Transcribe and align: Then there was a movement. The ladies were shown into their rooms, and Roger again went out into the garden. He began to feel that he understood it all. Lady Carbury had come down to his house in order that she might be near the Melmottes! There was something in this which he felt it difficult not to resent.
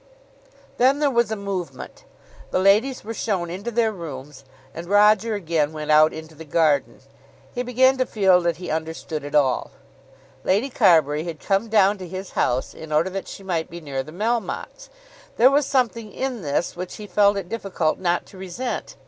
Then 0.79 0.97
there 0.97 1.11
was 1.11 1.29
a 1.29 1.35
movement. 1.35 2.05
The 2.49 2.57
ladies 2.57 3.03
were 3.03 3.13
shown 3.13 3.51
into 3.51 3.69
their 3.69 3.91
rooms, 3.91 4.43
and 4.73 4.87
Roger 4.87 5.35
again 5.35 5.73
went 5.73 5.91
out 5.91 6.11
into 6.11 6.33
the 6.33 6.43
garden. 6.43 7.01
He 7.53 7.61
began 7.61 7.99
to 7.99 8.07
feel 8.07 8.41
that 8.41 8.57
he 8.57 8.71
understood 8.71 9.23
it 9.23 9.35
all. 9.35 9.69
Lady 10.43 10.71
Carbury 10.71 11.25
had 11.25 11.39
come 11.39 11.69
down 11.69 11.99
to 11.99 12.07
his 12.07 12.31
house 12.31 12.73
in 12.73 12.91
order 12.91 13.11
that 13.11 13.27
she 13.27 13.43
might 13.43 13.69
be 13.69 13.79
near 13.79 14.01
the 14.01 14.11
Melmottes! 14.11 14.89
There 15.37 15.51
was 15.51 15.67
something 15.67 16.11
in 16.11 16.41
this 16.41 16.75
which 16.75 16.95
he 16.95 17.05
felt 17.05 17.37
it 17.37 17.47
difficult 17.47 17.99
not 17.99 18.25
to 18.25 18.39
resent. 18.39 18.95